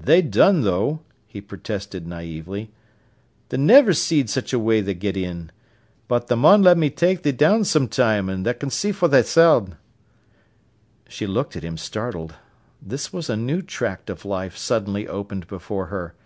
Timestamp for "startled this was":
11.78-13.30